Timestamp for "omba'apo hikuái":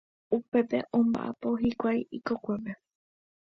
0.97-2.01